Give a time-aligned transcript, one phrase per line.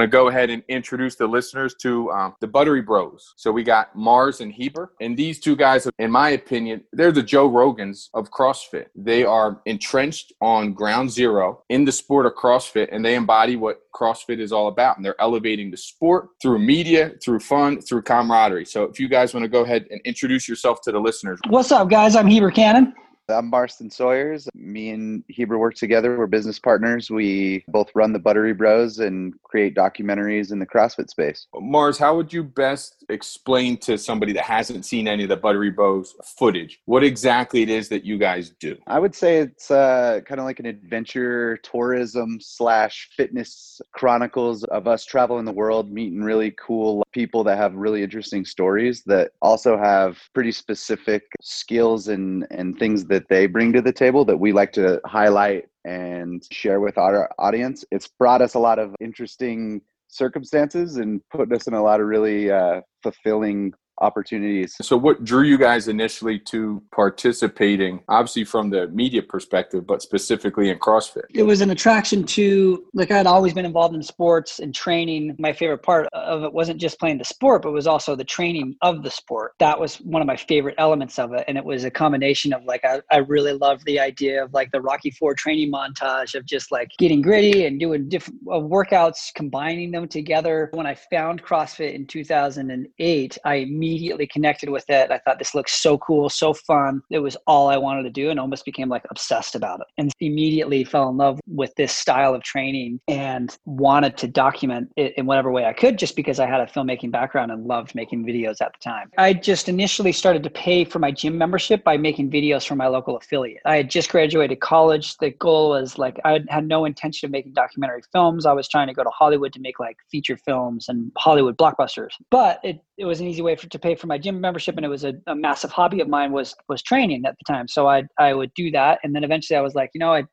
[0.00, 3.34] want to go ahead and introduce the listeners to um, the Buttery Bros.
[3.36, 7.22] So we got Mars and Heber, and these two guys, in my opinion, they're the
[7.22, 8.86] Joe Rogans of CrossFit.
[8.96, 13.82] They are entrenched on ground zero in the sport of CrossFit, and they embody what
[13.92, 14.96] CrossFit is all about.
[14.96, 18.64] And they're elevating the sport through media, through fun, through camaraderie.
[18.64, 21.38] So if you guys want to go ahead and introduce yourself to the listeners.
[21.48, 22.16] What's up, guys?
[22.16, 22.94] I'm Heber Cannon.
[23.30, 24.48] I'm Marston Sawyers.
[24.54, 26.16] Me and Heber work together.
[26.18, 27.10] We're business partners.
[27.10, 31.46] We both run the Buttery Bros and create documentaries in the CrossFit space.
[31.54, 35.70] Mars, how would you best explain to somebody that hasn't seen any of the Buttery
[35.70, 38.76] Bros footage what exactly it is that you guys do?
[38.86, 44.86] I would say it's uh, kind of like an adventure tourism slash fitness chronicles of
[44.86, 49.76] us traveling the world, meeting really cool people that have really interesting stories that also
[49.76, 54.52] have pretty specific skills and, and things that they bring to the table that we
[54.52, 57.84] like to highlight and share with our audience.
[57.90, 62.06] It's brought us a lot of interesting circumstances and put us in a lot of
[62.06, 64.76] really uh, fulfilling opportunities.
[64.80, 70.70] So, what drew you guys initially to participating, obviously from the media perspective, but specifically
[70.70, 71.24] in CrossFit?
[71.34, 75.36] It was an attraction to, like, I had always been involved in sports and training.
[75.38, 78.76] My favorite part of it wasn't just playing the sport, but was also the training
[78.82, 79.52] of the sport.
[79.58, 81.44] That was one of my favorite elements of it.
[81.46, 84.70] And it was a combination of, like, I, I really loved the idea of, like,
[84.72, 89.32] the Rocky Four training montage of just, like, getting gritty and doing different uh, workouts,
[89.34, 90.70] combining them together.
[90.72, 95.10] When I found CrossFit in 2008, I immediately immediately connected with it.
[95.10, 97.02] I thought this looks so cool, so fun.
[97.10, 99.86] It was all I wanted to do and almost became like obsessed about it.
[99.98, 105.14] And immediately fell in love with this style of training and wanted to document it
[105.16, 108.24] in whatever way I could just because I had a filmmaking background and loved making
[108.24, 109.10] videos at the time.
[109.18, 112.86] I just initially started to pay for my gym membership by making videos for my
[112.86, 113.62] local affiliate.
[113.64, 115.16] I had just graduated college.
[115.18, 118.46] The goal was like I had no intention of making documentary films.
[118.46, 122.10] I was trying to go to Hollywood to make like feature films and Hollywood blockbusters.
[122.30, 124.84] But it, it was an easy way for, to pay for my gym membership and
[124.84, 127.68] it was a, a, massive hobby of mine was was training at the time.
[127.68, 130.24] So i i would do that and then eventually i was like you know i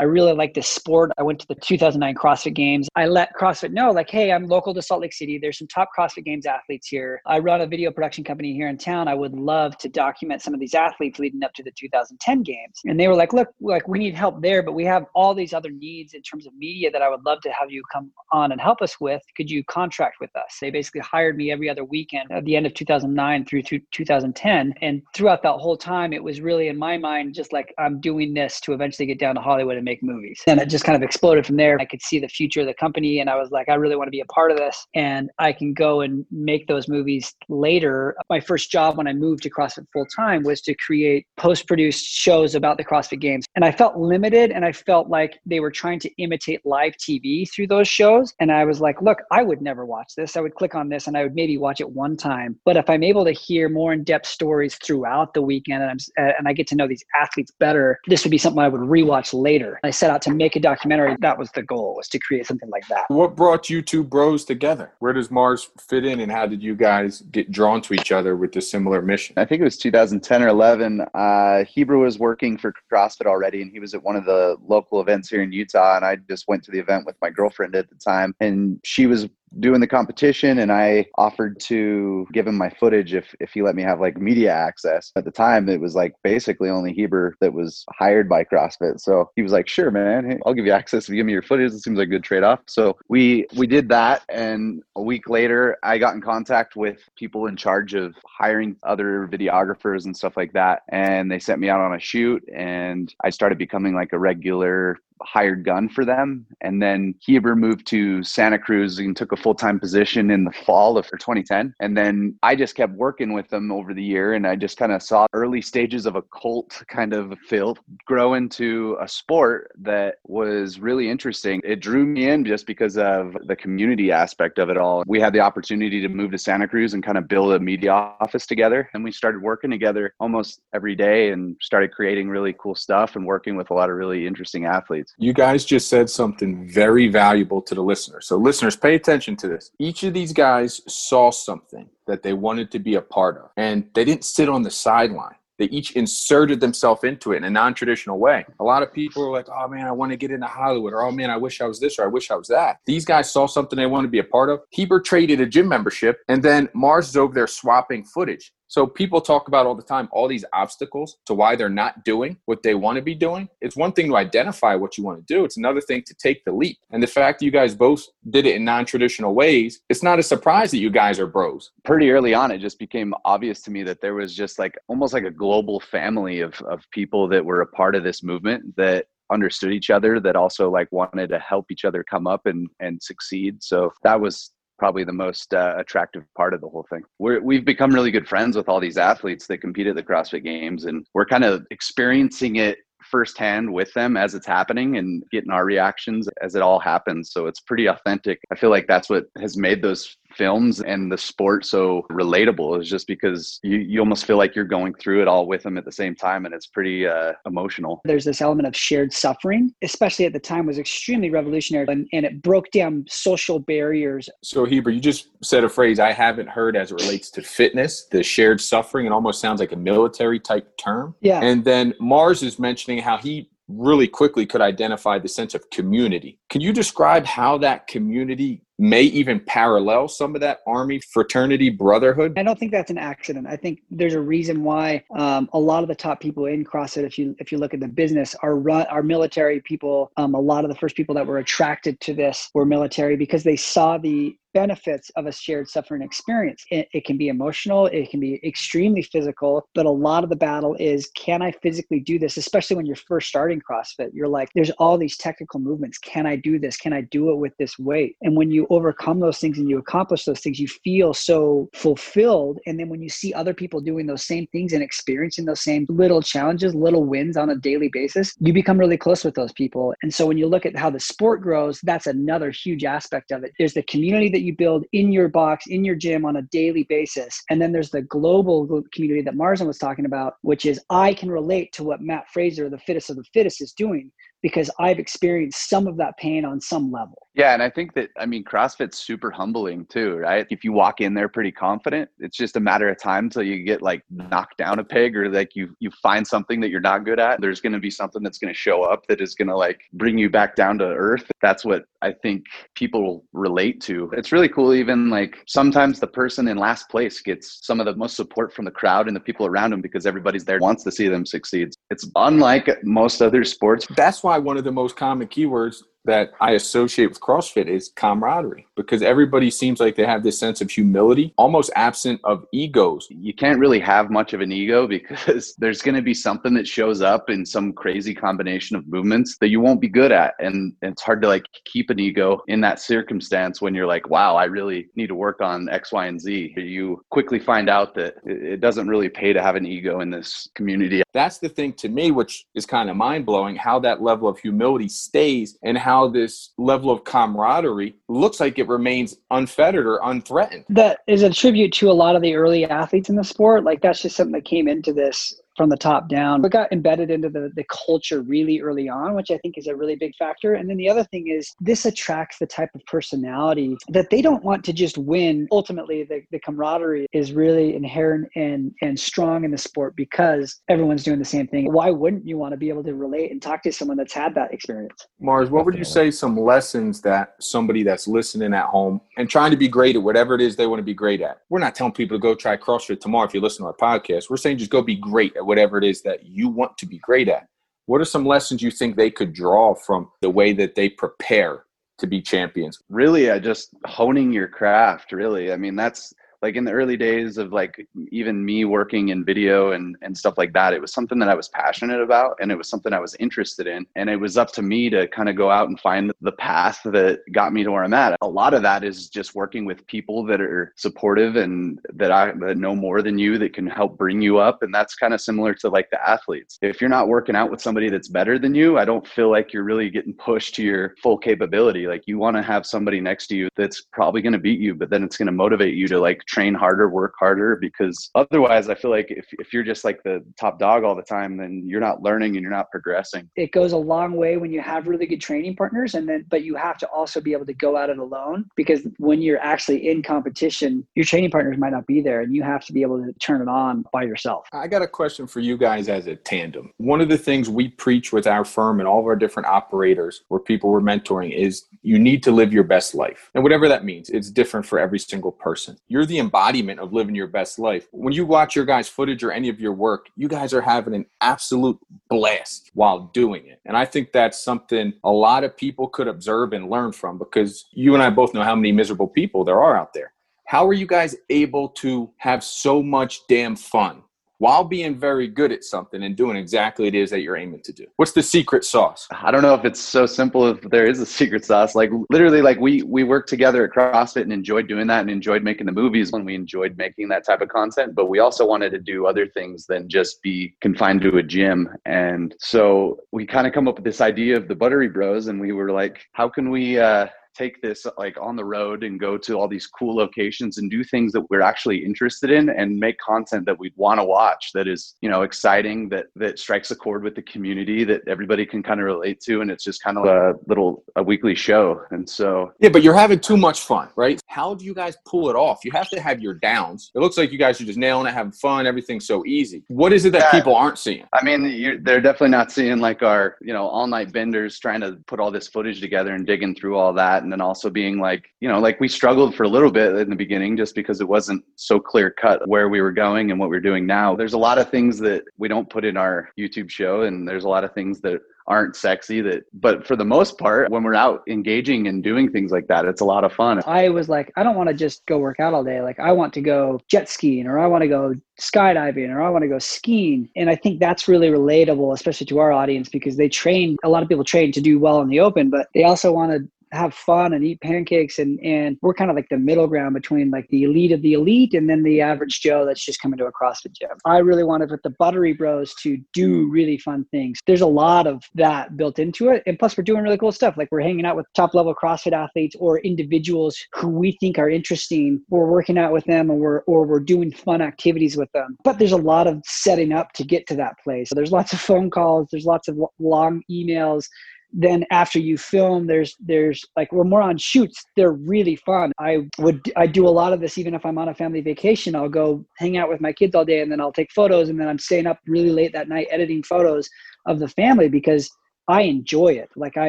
[0.00, 1.12] I really like this sport.
[1.18, 2.88] I went to the 2009 CrossFit Games.
[2.96, 5.38] I let CrossFit know, like, hey, I'm local to Salt Lake City.
[5.38, 7.20] There's some top CrossFit Games athletes here.
[7.26, 9.08] I run a video production company here in town.
[9.08, 12.80] I would love to document some of these athletes leading up to the 2010 Games.
[12.86, 15.52] And they were like, look, like we need help there, but we have all these
[15.52, 18.52] other needs in terms of media that I would love to have you come on
[18.52, 19.20] and help us with.
[19.36, 20.56] Could you contract with us?
[20.62, 24.74] They basically hired me every other weekend at the end of 2009 through 2010.
[24.80, 28.32] And throughout that whole time, it was really in my mind just like I'm doing
[28.32, 30.40] this to eventually get down to Hollywood and make movies.
[30.46, 31.76] And it just kind of exploded from there.
[31.80, 34.06] I could see the future of the company and I was like, I really want
[34.06, 38.14] to be a part of this and I can go and make those movies later.
[38.28, 42.06] My first job when I moved to CrossFit full time was to create post produced
[42.06, 43.46] shows about the CrossFit Games.
[43.56, 47.50] And I felt limited and I felt like they were trying to imitate live TV
[47.50, 48.32] through those shows.
[48.40, 50.36] And I was like, look, I would never watch this.
[50.36, 52.58] I would click on this and I would maybe watch it one time.
[52.64, 56.46] But if I'm able to hear more in depth stories throughout the weekend and, and
[56.46, 59.69] I get to know these athletes better, this would be something I would rewatch later.
[59.84, 61.16] I set out to make a documentary.
[61.20, 63.04] That was the goal, was to create something like that.
[63.08, 64.92] What brought you two bros together?
[64.98, 68.36] Where does Mars fit in, and how did you guys get drawn to each other
[68.36, 69.34] with a similar mission?
[69.36, 71.02] I think it was 2010 or 11.
[71.14, 75.00] Uh, Heber was working for CrossFit already, and he was at one of the local
[75.00, 75.96] events here in Utah.
[75.96, 79.06] And I just went to the event with my girlfriend at the time, and she
[79.06, 79.28] was
[79.58, 83.74] doing the competition and I offered to give him my footage if if he let
[83.74, 85.10] me have like media access.
[85.16, 89.00] At the time it was like basically only Heber that was hired by CrossFit.
[89.00, 90.30] So he was like, "Sure, man.
[90.30, 91.72] Hey, I'll give you access if you give me your footage.
[91.72, 95.76] It seems like a good trade-off." So we we did that and a week later
[95.82, 100.52] I got in contact with people in charge of hiring other videographers and stuff like
[100.52, 104.18] that and they sent me out on a shoot and I started becoming like a
[104.18, 106.46] regular hired gun for them.
[106.60, 110.52] And then Heber moved to Santa Cruz and took a full time position in the
[110.52, 111.74] fall of 2010.
[111.80, 114.34] And then I just kept working with them over the year.
[114.34, 118.34] And I just kind of saw early stages of a cult kind of feel grow
[118.34, 121.60] into a sport that was really interesting.
[121.64, 125.04] It drew me in just because of the community aspect of it all.
[125.06, 127.92] We had the opportunity to move to Santa Cruz and kind of build a media
[127.92, 128.88] office together.
[128.94, 133.26] And we started working together almost every day and started creating really cool stuff and
[133.26, 135.09] working with a lot of really interesting athletes.
[135.18, 138.26] You guys just said something very valuable to the listeners.
[138.26, 139.70] So, listeners, pay attention to this.
[139.78, 143.88] Each of these guys saw something that they wanted to be a part of, and
[143.94, 145.34] they didn't sit on the sideline.
[145.60, 148.46] They each inserted themselves into it in a non traditional way.
[148.60, 151.02] A lot of people are like, oh man, I want to get into Hollywood, or
[151.02, 152.78] oh man, I wish I was this, or I wish I was that.
[152.86, 154.60] These guys saw something they wanted to be a part of.
[154.70, 159.20] Heber traded a gym membership, and then Mars is over there swapping footage So people
[159.20, 162.76] talk about all the time all these obstacles to why they're not doing what they
[162.76, 163.48] want to be doing.
[163.60, 166.44] It's one thing to identify what you want to do, it's another thing to take
[166.44, 166.78] the leap.
[166.92, 170.20] And the fact that you guys both did it in non traditional ways, it's not
[170.20, 171.72] a surprise that you guys are bros.
[171.84, 175.14] Pretty early on, it just became obvious to me that there was just like almost
[175.14, 179.06] like a global family of, of people that were a part of this movement that
[179.32, 183.00] understood each other that also like wanted to help each other come up and and
[183.00, 184.50] succeed so that was
[184.80, 187.02] probably the most uh, attractive part of the whole thing.
[187.20, 190.42] We're, we've become really good friends with all these athletes that compete at the CrossFit
[190.42, 192.78] Games, and we're kind of experiencing it
[193.10, 197.30] firsthand with them as it's happening and getting our reactions as it all happens.
[197.32, 198.40] So it's pretty authentic.
[198.50, 202.88] I feel like that's what has made those films and the sport so relatable is
[202.88, 205.84] just because you, you almost feel like you're going through it all with them at
[205.84, 208.00] the same time and it's pretty uh, emotional.
[208.04, 212.24] There's this element of shared suffering especially at the time was extremely revolutionary and, and
[212.24, 214.28] it broke down social barriers.
[214.42, 218.06] So heber you just said a phrase i haven't heard as it relates to fitness
[218.10, 219.06] the shared suffering.
[219.06, 221.14] It almost sounds like a military type term.
[221.20, 221.40] Yeah.
[221.42, 226.38] And then mars is mentioning how he really quickly could identify the sense of community.
[226.48, 232.32] Can you describe how that community may even parallel some of that army fraternity brotherhood
[232.38, 235.82] i don't think that's an accident i think there's a reason why um, a lot
[235.82, 238.56] of the top people in crossfit if you if you look at the business are
[238.56, 242.14] run are military people um, a lot of the first people that were attracted to
[242.14, 246.64] this were military because they saw the benefits of a shared suffering experience.
[246.70, 250.36] It, it, can be emotional, it can be extremely physical, but a lot of the
[250.36, 252.36] battle is can I physically do this?
[252.36, 255.98] Especially when you're first starting CrossFit, you're like, there's all these technical movements.
[255.98, 256.76] Can I do this?
[256.76, 258.16] Can I do it with this weight?
[258.22, 262.58] And when you overcome those things and you accomplish those things, you feel so fulfilled.
[262.66, 265.86] And then when you see other people doing those same things and experiencing those same
[265.88, 269.94] little challenges, little wins on a daily basis, you become really close with those people.
[270.02, 273.44] And so when you look at how the sport grows, that's another huge aspect of
[273.44, 273.52] it.
[273.58, 276.84] There's the community that you build in your box, in your gym on a daily
[276.84, 277.42] basis.
[277.50, 281.30] And then there's the global community that Marston was talking about, which is I can
[281.30, 284.12] relate to what Mat Fraser, the fittest of the fittest, is doing
[284.42, 287.28] because I've experienced some of that pain on some level.
[287.40, 290.46] Yeah, and I think that I mean CrossFit's super humbling too, right?
[290.50, 293.64] If you walk in there pretty confident, it's just a matter of time till you
[293.64, 297.06] get like knocked down a peg or like you you find something that you're not
[297.06, 297.40] good at.
[297.40, 299.80] There's going to be something that's going to show up that is going to like
[299.94, 301.24] bring you back down to earth.
[301.40, 302.44] That's what I think
[302.74, 304.10] people relate to.
[304.12, 307.96] It's really cool even like sometimes the person in last place gets some of the
[307.96, 310.92] most support from the crowd and the people around them because everybody's there wants to
[310.92, 311.70] see them succeed.
[311.88, 313.86] It's unlike most other sports.
[313.96, 318.66] That's why one of the most common keywords that I associate with CrossFit is camaraderie
[318.76, 323.06] because everybody seems like they have this sense of humility, almost absent of egos.
[323.10, 326.66] You can't really have much of an ego because there's going to be something that
[326.66, 330.34] shows up in some crazy combination of movements that you won't be good at.
[330.38, 334.36] And it's hard to like keep an ego in that circumstance when you're like, wow,
[334.36, 336.54] I really need to work on X, Y, and Z.
[336.56, 340.48] You quickly find out that it doesn't really pay to have an ego in this
[340.54, 341.02] community.
[341.12, 344.38] That's the thing to me, which is kind of mind blowing how that level of
[344.38, 349.98] humility stays and how how this level of camaraderie looks like it remains unfettered or
[350.04, 350.64] unthreatened.
[350.68, 353.64] That is a tribute to a lot of the early athletes in the sport.
[353.64, 356.44] Like that's just something that came into this from the top down.
[356.44, 359.76] It got embedded into the, the culture really early on, which I think is a
[359.76, 360.54] really big factor.
[360.54, 364.44] And then the other thing is this attracts the type of personality that they don't
[364.44, 365.48] want to just win.
[365.50, 371.04] Ultimately, the, the camaraderie is really inherent and, and strong in the sport because everyone's
[371.04, 371.72] doing the same thing.
[371.72, 374.34] Why wouldn't you want to be able to relate and talk to someone that's had
[374.34, 375.06] that experience?
[375.20, 379.50] Mars, what would you say some lessons that somebody that's listening at home and trying
[379.50, 381.40] to be great at whatever it is they want to be great at?
[381.48, 384.30] We're not telling people to go try CrossFit tomorrow if you listen to our podcast.
[384.30, 386.98] We're saying just go be great at whatever it is that you want to be
[386.98, 387.46] great at.
[387.86, 391.64] What are some lessons you think they could draw from the way that they prepare
[391.98, 392.78] to be champions?
[392.88, 395.12] Really, uh, just honing your craft.
[395.12, 399.24] Really, I mean that's like in the early days of like even me working in
[399.24, 402.50] video and, and stuff like that, it was something that I was passionate about and
[402.50, 403.86] it was something I was interested in.
[403.96, 406.80] And it was up to me to kind of go out and find the path
[406.84, 408.16] that got me to where I'm at.
[408.22, 412.32] A lot of that is just working with people that are supportive and that I
[412.32, 414.62] that know more than you that can help bring you up.
[414.62, 416.58] And that's kind of similar to like the athletes.
[416.62, 419.52] If you're not working out with somebody that's better than you, I don't feel like
[419.52, 421.86] you're really getting pushed to your full capability.
[421.86, 424.74] Like you want to have somebody next to you that's probably going to beat you,
[424.74, 428.68] but then it's going to motivate you to like train harder, work harder, because otherwise,
[428.68, 431.64] I feel like if, if you're just like the top dog all the time, then
[431.66, 433.28] you're not learning and you're not progressing.
[433.36, 436.44] It goes a long way when you have really good training partners, and then, but
[436.44, 439.88] you have to also be able to go at it alone because when you're actually
[439.88, 443.02] in competition, your training partners might not be there and you have to be able
[443.02, 444.46] to turn it on by yourself.
[444.52, 446.72] I got a question for you guys as a tandem.
[446.76, 450.22] One of the things we preach with our firm and all of our different operators
[450.28, 453.30] where people we're mentoring is you need to live your best life.
[453.34, 455.76] And whatever that means, it's different for every single person.
[455.88, 457.88] You're the embodiment of living your best life.
[457.90, 460.94] When you watch your guys' footage or any of your work, you guys are having
[460.94, 463.60] an absolute blast while doing it.
[463.64, 467.66] And I think that's something a lot of people could observe and learn from because
[467.72, 470.12] you and I both know how many miserable people there are out there.
[470.44, 474.02] How are you guys able to have so much damn fun
[474.40, 477.74] while being very good at something and doing exactly it is that you're aiming to
[477.74, 477.86] do?
[477.96, 479.06] What's the secret sauce?
[479.10, 481.74] I don't know if it's so simple if there is a secret sauce.
[481.74, 485.42] Like literally like we we worked together at CrossFit and enjoyed doing that and enjoyed
[485.42, 488.70] making the movies when we enjoyed making that type of content, but we also wanted
[488.70, 491.68] to do other things than just be confined to a gym.
[491.84, 495.38] And so we kind of come up with this idea of the Buttery Bros and
[495.38, 499.16] we were like, how can we uh take this like on the road and go
[499.16, 502.98] to all these cool locations and do things that we're actually interested in and make
[502.98, 506.76] content that we'd want to watch that is you know exciting that that strikes a
[506.76, 509.96] chord with the community that everybody can kind of relate to and it's just kind
[509.98, 511.80] of a little a weekly show.
[511.90, 514.20] And so yeah but you're having too much fun right?
[514.26, 515.64] How do you guys pull it off?
[515.64, 516.90] You have to have your downs.
[516.94, 519.64] It looks like you guys are just nailing it having fun everything's so easy.
[519.68, 520.30] What is it that yeah.
[520.30, 521.06] people aren't seeing?
[521.12, 524.98] I mean they're definitely not seeing like our you know all night benders trying to
[525.06, 528.30] put all this footage together and digging through all that and then also being like
[528.40, 531.08] you know like we struggled for a little bit in the beginning just because it
[531.08, 534.14] wasn't so clear cut where we were going and what we're doing now.
[534.14, 537.44] There's a lot of things that we don't put in our youtube show and there's
[537.44, 540.94] a lot of things that aren't sexy that but for the most part when we're
[540.94, 543.62] out engaging and doing things like that it's a lot of fun.
[543.66, 545.80] I was like i don't want to just go work out all day.
[545.80, 549.30] Like i want to go jet skiing or i want to go skydiving or i
[549.30, 550.28] want to go skiing.
[550.36, 554.02] And i think that's really relatable especially to our audience because they train a lot
[554.02, 556.94] of people train to do well in the open but they also want to have
[556.94, 560.46] fun and eat pancakes and and we're kind of like the middle ground between like
[560.50, 563.32] the elite of the elite and then the average joe that's just coming to a
[563.32, 563.90] crossfit gym.
[564.04, 567.38] I really wanted with the buttery bros to do really fun things.
[567.46, 570.56] There's a lot of that built into it and plus we're doing really cool stuff.
[570.56, 574.50] Like we're hanging out with top level crossfit athletes or individuals who we think are
[574.50, 575.22] interesting.
[575.28, 578.56] We're working out with them or we're or we're doing fun activities with them.
[578.64, 581.08] But there's a lot of setting up to get to that place.
[581.08, 584.06] So there's lots of phone calls there's lots of long emails
[584.52, 587.84] then after you film there's there's like we're more on shoots.
[587.96, 588.92] They're really fun.
[588.98, 591.94] I would i do a lot of this even if i'm on a family vacation.
[591.94, 594.58] I'll go hang out with my kids all day and then i'll take photos and
[594.60, 596.88] then i'm staying up really late that night editing photos
[597.26, 598.30] of the family because
[598.70, 599.50] I enjoy it.
[599.56, 599.88] Like I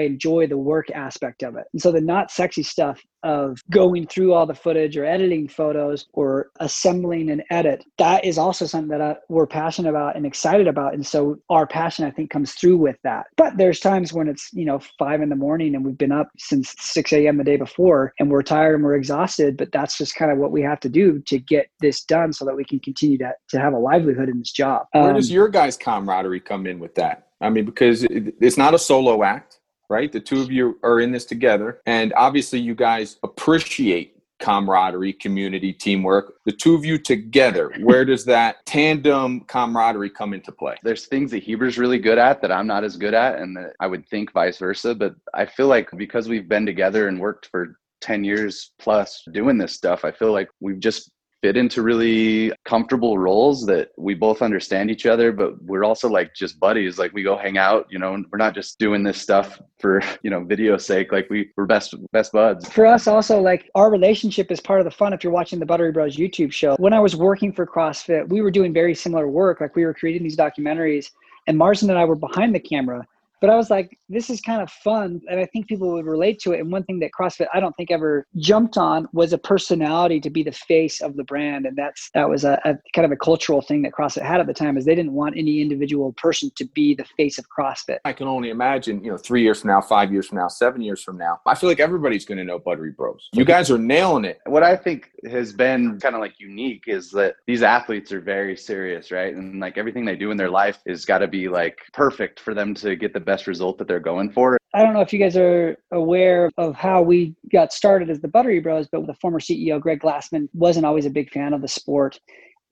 [0.01, 1.65] enjoy the work aspect of it.
[1.73, 6.07] And so the not sexy stuff of going through all the footage or editing photos
[6.13, 10.67] or assembling an edit, that is also something that I, we're passionate about and excited
[10.67, 10.93] about.
[10.93, 13.27] And so our passion, I think, comes through with that.
[13.37, 16.29] But there's times when it's, you know, five in the morning and we've been up
[16.37, 17.37] since 6 a.m.
[17.37, 19.57] the day before and we're tired and we're exhausted.
[19.57, 22.45] But that's just kind of what we have to do to get this done so
[22.45, 24.87] that we can continue to, to have a livelihood in this job.
[24.93, 27.27] Where um, does your guys' camaraderie come in with that?
[27.41, 30.11] I mean, because it's not a solo act, right?
[30.11, 31.81] The two of you are in this together.
[31.85, 36.33] And obviously, you guys appreciate camaraderie, community, teamwork.
[36.45, 40.75] The two of you together, where does that tandem camaraderie come into play?
[40.83, 43.87] There's things that Heber's really good at that I'm not as good at, and I
[43.87, 44.95] would think vice versa.
[44.95, 49.57] But I feel like because we've been together and worked for 10 years plus doing
[49.57, 54.41] this stuff, I feel like we've just fit into really comfortable roles that we both
[54.41, 56.99] understand each other but we're also like just buddies.
[56.99, 60.29] Like we go hang out you know we're not just doing this stuff for you
[60.29, 61.11] know video sake.
[61.11, 62.69] Like we we're best best buds.
[62.69, 65.65] For us also like our relationship is part of the fun if you're watching the
[65.65, 66.75] buttery bros youtube show.
[66.77, 69.61] When i was working for crossfit we were doing very similar work.
[69.61, 71.11] Like we were creating these documentaries
[71.47, 73.05] and marston and i were behind the camera
[73.41, 75.19] but I was like, this is kind of fun.
[75.29, 76.59] And I think people would relate to it.
[76.59, 80.29] And one thing that CrossFit, I don't think ever jumped on was a personality to
[80.29, 81.65] be the face of the brand.
[81.65, 84.47] And that's, that was a, a kind of a cultural thing that CrossFit had at
[84.47, 87.97] the time is they didn't want any individual person to be the face of CrossFit.
[88.05, 90.81] I can only imagine, you know, three years from now, five years from now, seven
[90.81, 93.27] years from now, I feel like everybody's going to know Buttery Bros.
[93.33, 94.39] You guys are nailing it.
[94.45, 98.55] What I think has been kind of like unique is that these athletes are very
[98.55, 99.33] serious, right?
[99.33, 102.53] And like everything they do in their life is got to be like perfect for
[102.53, 104.57] them to get the best result that they're going for.
[104.73, 108.27] I don't know if you guys are aware of how we got started as the
[108.27, 111.67] Buttery Bros, but the former CEO, Greg Glassman, wasn't always a big fan of the
[111.67, 112.19] sport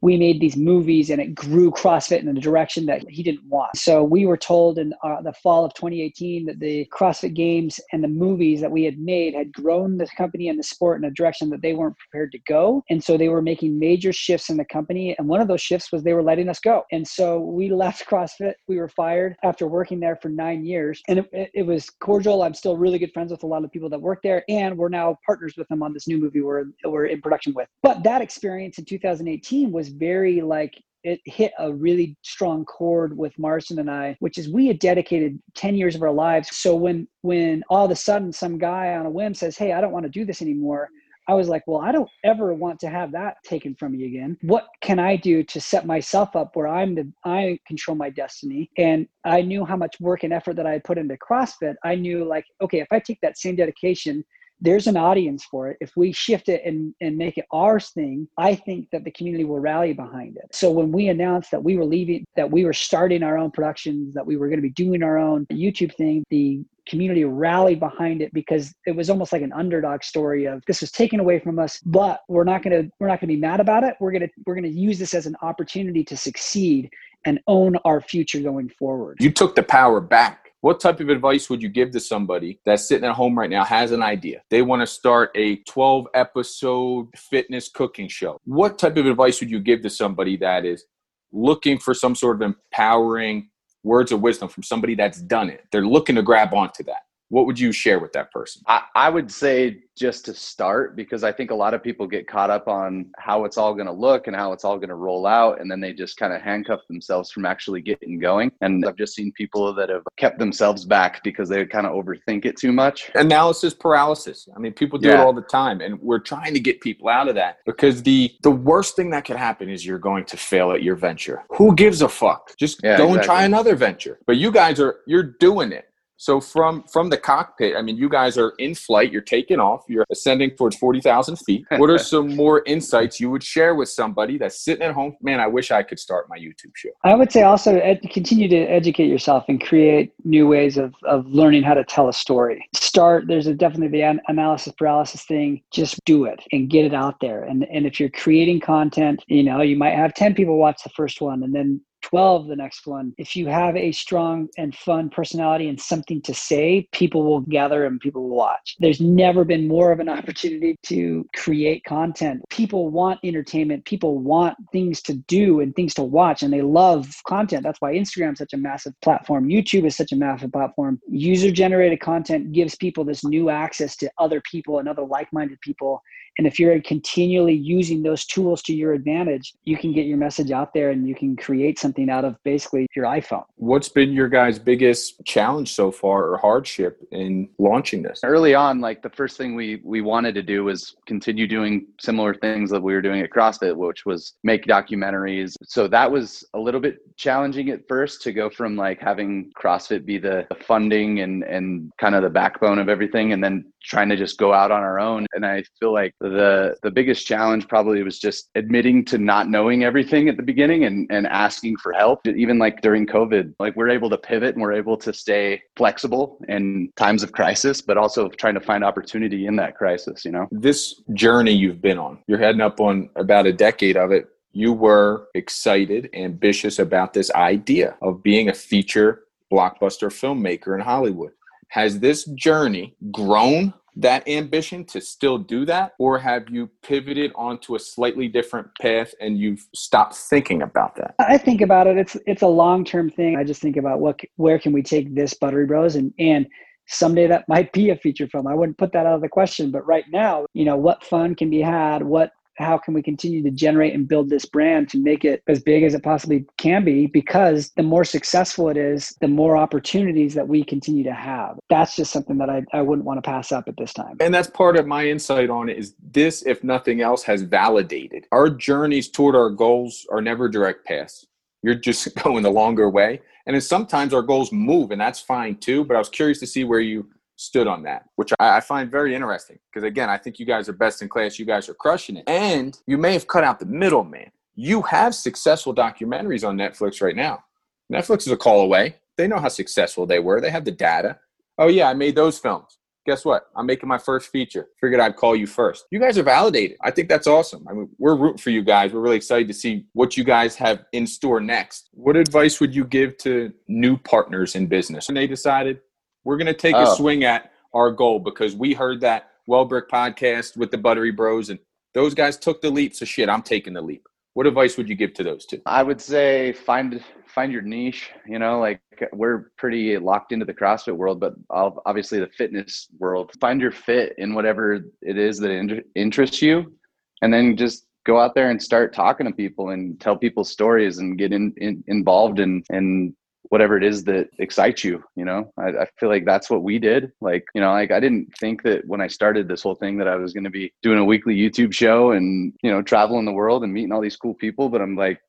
[0.02, 3.76] we made these movies and it grew CrossFit in a direction that he didn't want.
[3.76, 8.04] So we were told in uh, the fall of 2018 that the CrossFit Games and
[8.04, 11.12] the movies that we had made had grown the company and the sport in a
[11.12, 12.84] direction that they weren't prepared to go.
[12.90, 15.16] And so they were making major shifts in the company.
[15.18, 16.84] And one of those shifts was they were letting us go.
[16.92, 18.54] And so we left CrossFit.
[18.68, 21.02] We were fired after working there for nine years.
[21.08, 22.44] And it, it was cordial.
[22.44, 24.44] I'm still really good friends with a lot of people that work there.
[24.48, 27.68] And we're now partners with them on this new movie we're, we're in production with.
[27.84, 33.38] But that experience in 2018 was very like it hit a really strong chord with
[33.40, 36.56] Marston and I, which is we had dedicated 10 years of our lives.
[36.58, 39.82] So when when all of a sudden some guy on a whim says, Hey, I
[39.82, 40.90] don't want to do this anymore,
[41.30, 44.36] I was like, well, I don't ever want to have that taken from me again.
[44.42, 48.72] What can I do to set myself up where I'm the I control my destiny?
[48.80, 51.76] And I knew how much work and effort that I had put into CrossFit.
[51.84, 54.26] I knew like, okay, if I take that same dedication
[54.62, 55.78] there's an audience for it.
[55.80, 59.46] If we shift it and, and make it ours thing, I think that the community
[59.46, 60.54] will rally behind it.
[60.54, 64.14] So when we announced that we were leaving, that we were starting our own productions,
[64.16, 68.22] that we were going to be doing our own YouTube thing, the community rallied behind
[68.22, 71.60] it because it was almost like an underdog story of this was taken away from
[71.60, 74.12] us but we're not going to we're not going to be mad about it we're
[74.12, 76.90] going to we're going to use this as an opportunity to succeed
[77.26, 81.50] and own our future going forward you took the power back what type of advice
[81.50, 84.42] would you give to somebody that's sitting at home right now, has an idea?
[84.50, 88.38] They want to start a 12 episode fitness cooking show.
[88.46, 90.84] What type of advice would you give to somebody that is
[91.32, 93.50] looking for some sort of empowering
[93.84, 95.64] words of wisdom from somebody that's done it?
[95.72, 98.62] They're looking to grab onto that what would you share with that person?
[98.68, 102.28] I, I, would say just to start, because I think a lot of people get
[102.28, 104.96] caught up on how it's all going to look and how it's all going to
[104.96, 105.62] roll out.
[105.62, 108.52] And then they just kind of handcuff themselves from actually getting going.
[108.62, 112.46] And I've just seen people that have kept themselves back because they kind of overthink
[112.46, 113.12] it too much.
[113.16, 114.50] Analysis paralysis.
[114.56, 115.16] I mean, people do yeah.
[115.16, 115.82] it all the time.
[115.82, 119.26] And we're trying to get people out of that because the, the worst thing that
[119.26, 121.44] could happen is you're going to fail at your venture.
[121.50, 122.56] Who gives a fuck?
[122.58, 123.18] Just yeah, go exactly.
[123.18, 124.20] and try another venture.
[124.26, 125.89] But you guys are, you're doing it
[126.20, 129.10] so from from the cockpit, I mean, you guys are in flight.
[129.10, 129.86] You're taking off.
[129.88, 131.66] You're ascending towards forty thousand feet.
[131.80, 135.16] What are some more insights you would share with somebody that's sitting at home?
[135.22, 136.90] Man, I wish I could start my YouTube show.
[137.06, 141.26] I would say also ed- continue to educate yourself and create new ways of of
[141.26, 142.68] learning how to tell a story.
[142.76, 143.28] Start.
[143.28, 145.62] There's a, definitely the an- analysis paralysis thing.
[145.72, 147.44] Just do it and get it out there.
[147.44, 150.90] And and if you're creating content, you know, you might have ten people watch the
[150.90, 153.14] first one, and then 12 the next one.
[153.18, 157.86] If you have a strong and fun personality and something to say people will gather
[157.86, 158.76] and people will watch.
[158.80, 162.44] There's never been more of an opportunity to create content.
[162.50, 163.86] People want entertainment.
[163.86, 167.64] People want things to do and things to watch and they love content.
[167.64, 169.48] That's why instagram is such a massive platform.
[169.48, 171.00] Youtube is such a massive platform.
[171.08, 176.02] User generated content gives people this new access to other people and other like-minded people.
[176.38, 180.52] And if you're continually using those tools to your advantage, you can get your message
[180.52, 183.44] out there and you can create something out of basically your iPhone.
[183.56, 188.20] What's been your guys' biggest challenge so far or hardship in launching this?
[188.24, 192.34] Early on, like the first thing we we wanted to do was continue doing similar
[192.34, 195.56] things that we were doing at CrossFit, which was make documentaries.
[195.64, 200.06] So that was a little bit challenging at first to go from like having CrossFit
[200.06, 204.16] be the funding and and kind of the backbone of everything and then trying to
[204.16, 208.04] just go out on our own and i feel like the the biggest challenge probably
[208.04, 212.26] was just admitting to not knowing everything at the beginning and and asking for help.
[212.28, 216.38] Even like during covid like we're able to pivot and we're able to stay flexible
[216.48, 220.48] in times of crisis but also trying to find opportunity in that crisis you know?
[220.52, 224.28] This journey you've been on you're heading up on about a decade of it.
[224.52, 231.32] You were excited ambitious about this idea of being a feature blockbuster filmmaker in hollywood.
[231.70, 235.94] Has this journey grown that ambition to still do that?
[236.00, 241.16] Or have you pivoted onto a slightly different path and you've stopped thinking about that?
[241.20, 241.98] I think about it.
[241.98, 243.36] It's it's a long-term thing.
[243.36, 245.96] I just think about what where can we take this buttery bros?
[245.96, 246.48] And and
[246.88, 248.48] someday that might be a feature film.
[248.48, 251.36] I wouldn't put that out of the question but right now you know what fun
[251.36, 252.04] can be had?
[252.04, 255.62] What how can we continue to generate and build this brand to make it as
[255.62, 257.08] big as it possibly can be?
[257.08, 261.58] Because the more successful it is the more opportunities that we continue to have.
[261.70, 264.18] That's just something that i, I wouldn't want to pass up at this time.
[264.20, 268.26] And that's part of my insight on it is this if nothing else has validated.
[268.32, 271.26] Our journeys toward our goals are never direct paths.
[271.64, 273.22] You're just going the longer way.
[273.46, 276.48] And then sometimes our goals move and that's fine too but i was curious to
[276.48, 277.08] see where you
[277.40, 280.68] stood on that, which I, I find very interesting because again, I think you guys
[280.68, 281.40] are best in class.
[281.40, 284.30] You guys are crushing it, and you may have cut out the middleman.
[284.56, 287.44] You have successful documentaries on Netflix right now.
[287.92, 288.96] Netflix is a call away.
[289.18, 290.42] They know how successful they were.
[290.42, 291.18] They have the data.
[291.58, 292.78] Oh yeah, I made those films.
[293.06, 293.48] Guess what?
[293.56, 294.68] I'm making my first feature.
[294.80, 295.86] Figured I'd call you first.
[295.92, 296.78] You guys are validated.
[296.84, 297.66] I think that's awesome.
[297.70, 298.94] I mean, we're rooting for you guys.
[298.94, 301.90] We're really excited to see what you guys have in store next.
[301.94, 305.08] What advice would you give to new partners in business?
[305.08, 305.80] And they decided
[306.24, 306.92] we're going to take oh.
[306.92, 311.50] a swing at our goal because we heard that Wellbrick podcast with the Buttery Bros,
[311.50, 311.60] and
[311.94, 312.96] those guys took the leap.
[312.96, 314.08] So shit, I'm taking the leap.
[314.34, 315.62] What advice would you give to those two?
[315.66, 318.12] I would say find find your niche.
[318.28, 323.32] You know, like we're pretty locked into the CrossFit world, but obviously the fitness world.
[323.42, 326.74] Find your fit in whatever it is that interests you,
[327.22, 331.00] and then just go out there and start talking to people and tell people stories
[331.00, 333.14] and get in, in involved in and
[333.50, 335.04] whatever it is that excites you.
[335.16, 337.12] You know, I, I feel like that's what we did.
[337.20, 340.08] Like, you know, like I didn't think that when I started this whole thing that
[340.08, 343.32] I was going to be doing a weekly YouTube show and, you know, traveling the
[343.32, 344.70] world and meeting all these cool people.
[344.70, 345.20] But I'm like,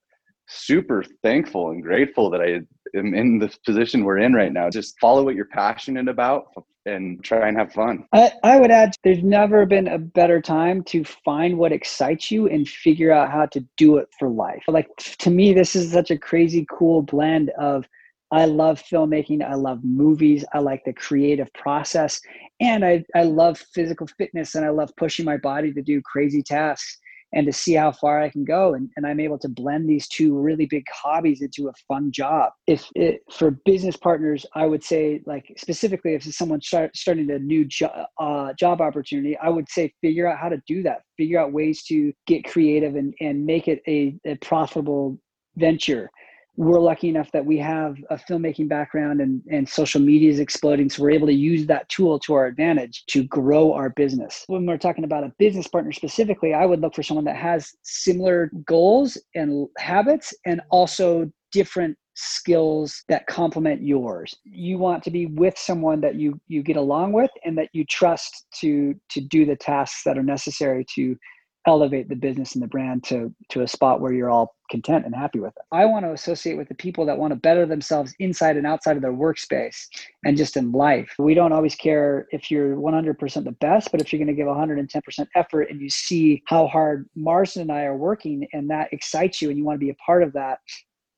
[0.51, 2.61] super thankful and grateful that I
[2.99, 4.69] am in the position we're in right now.
[4.69, 6.47] Just follow what you're passionate about
[6.87, 8.05] and try and have fun.
[8.13, 12.49] I, I would add there's never been a better time to find what excites you
[12.49, 14.65] and figure out how to do it for life.
[14.67, 17.87] Like to me, this is such a crazy cool blend of
[18.33, 19.45] I love filmmaking.
[19.45, 20.45] I love movies.
[20.53, 22.21] I like the creative process.
[22.61, 26.43] And I, I love physical fitness and I love pushing my body to do crazy
[26.43, 26.99] tasks
[27.33, 28.75] and to see how far I can go.
[28.75, 32.53] And, and I'm able to blend these two really big hobbies into a fun job.
[32.67, 37.39] If it, for business partners, I would say, like specifically, if someone start, starting a
[37.39, 41.03] new jo- uh, job opportunity, I would say figure out how to do that.
[41.17, 45.19] Figure out ways to get creative and, and make it a, a profitable
[45.57, 46.11] venture
[46.57, 50.91] we're lucky enough that we have a filmmaking background and, and social media is exploding.
[50.91, 54.45] So we're able to use that tool to our advantage to grow our business.
[54.47, 57.73] When we're talking about a business partner specifically, I would look for someone that has
[57.83, 65.27] similar goals and habits and also different skills that complement yours you want to be
[65.27, 69.47] with someone that you you get along with and that you trust to to do
[69.47, 71.17] the tasks that are necessary to
[71.67, 75.15] elevate the business and the brand to to a spot where you're all content and
[75.15, 75.63] happy with it.
[75.73, 78.97] I want to associate with the people that want to better themselves inside and outside
[78.97, 79.87] of their workspace
[80.25, 81.13] and just in life.
[81.19, 84.47] We don't always care if you're 100% the best, but if you're going to give
[84.47, 89.43] 110% effort and you see how hard Marston and I are working and that excites
[89.43, 90.61] you and you want to be a part of that,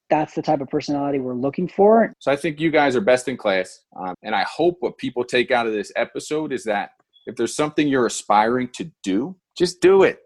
[0.09, 2.12] that's the type of personality we're looking for.
[2.18, 3.81] So I think you guys are best in class.
[3.96, 6.90] Um, and I hope what people take out of this episode is that
[7.26, 10.21] if there's something you're aspiring to do, just do it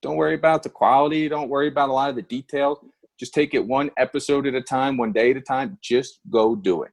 [0.00, 1.28] don't worry about the quality.
[1.28, 2.78] Don't worry about a lot of the details.
[3.18, 5.78] Just take it one episode at a time, one day at a time.
[5.82, 6.92] Just go do it.